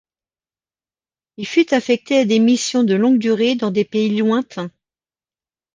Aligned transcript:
Il 1.37 1.45
fut 1.45 1.75
affecté 1.75 2.17
à 2.21 2.25
des 2.25 2.39
missions 2.39 2.83
de 2.83 2.95
longues 2.95 3.19
durées 3.19 3.53
dans 3.55 3.69
des 3.69 3.85
pays 3.85 4.17
lointains. 4.17 4.71